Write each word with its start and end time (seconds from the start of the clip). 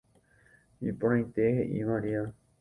Iporãite 0.89 1.45
heʼi 1.57 1.79
María. 1.89 2.21